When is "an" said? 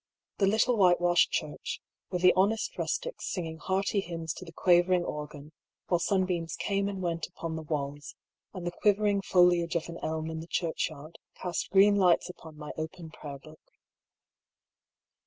9.89-9.99